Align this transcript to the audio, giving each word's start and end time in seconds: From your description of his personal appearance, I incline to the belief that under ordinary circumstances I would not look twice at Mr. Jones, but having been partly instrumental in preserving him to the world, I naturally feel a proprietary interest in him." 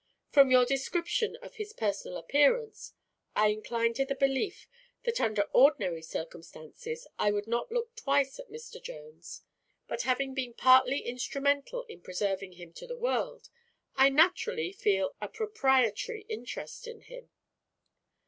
From 0.31 0.49
your 0.49 0.65
description 0.65 1.35
of 1.43 1.57
his 1.57 1.73
personal 1.73 2.17
appearance, 2.17 2.93
I 3.35 3.49
incline 3.49 3.93
to 3.93 4.03
the 4.03 4.15
belief 4.15 4.67
that 5.03 5.21
under 5.21 5.43
ordinary 5.53 6.01
circumstances 6.01 7.05
I 7.19 7.29
would 7.29 7.45
not 7.45 7.71
look 7.71 7.95
twice 7.95 8.39
at 8.39 8.49
Mr. 8.49 8.81
Jones, 8.81 9.43
but 9.87 10.01
having 10.01 10.33
been 10.33 10.55
partly 10.55 11.01
instrumental 11.01 11.83
in 11.83 12.01
preserving 12.01 12.53
him 12.53 12.73
to 12.73 12.87
the 12.87 12.97
world, 12.97 13.49
I 13.95 14.09
naturally 14.09 14.71
feel 14.71 15.15
a 15.21 15.27
proprietary 15.27 16.25
interest 16.27 16.87
in 16.87 17.01
him." 17.01 17.29